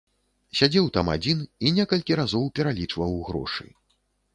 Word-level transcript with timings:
Сядзеў 0.59 0.87
там 0.95 1.11
адзін 1.17 1.45
і 1.67 1.75
некалькі 1.77 2.19
разоў 2.23 2.51
пералічваў 2.59 3.11
грошы. 3.31 3.73